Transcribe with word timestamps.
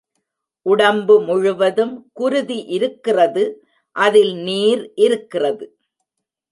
உடம்பு 0.65 1.15
முழு 1.21 1.51
வதும் 1.55 1.93
குருதி 2.13 2.59
இருக்கிறது 2.69 3.43
அதில் 3.95 4.33
நீர் 4.43 4.83
இருக்கிறது. 4.95 5.65